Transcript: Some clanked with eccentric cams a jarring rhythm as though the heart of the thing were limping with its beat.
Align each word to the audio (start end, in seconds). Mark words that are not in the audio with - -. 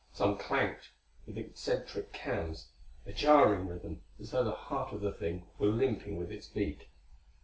Some 0.11 0.39
clanked 0.39 0.89
with 1.27 1.37
eccentric 1.37 2.11
cams 2.11 2.71
a 3.05 3.13
jarring 3.13 3.67
rhythm 3.67 4.01
as 4.19 4.31
though 4.31 4.43
the 4.43 4.49
heart 4.49 4.93
of 4.95 5.01
the 5.01 5.11
thing 5.13 5.45
were 5.59 5.67
limping 5.67 6.17
with 6.17 6.31
its 6.31 6.47
beat. 6.47 6.85